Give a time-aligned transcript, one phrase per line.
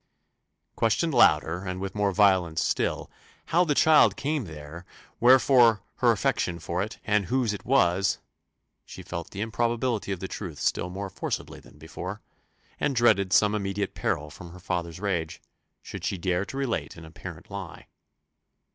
[0.75, 3.11] Questioned louder, and with more violence still,
[3.45, 4.83] "how the child came there,
[5.19, 8.17] wherefore her affection for it, and whose it was,"
[8.83, 12.19] she felt the improbability of the truth still more forcibly than before,
[12.79, 15.39] and dreaded some immediate peril from her father's rage,
[15.83, 17.85] should she dare to relate an apparent lie.